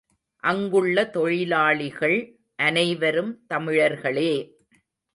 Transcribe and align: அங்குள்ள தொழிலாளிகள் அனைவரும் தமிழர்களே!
அங்குள்ள 0.43 1.03
தொழிலாளிகள் 1.09 2.17
அனைவரும் 2.59 3.45
தமிழர்களே! 3.47 4.33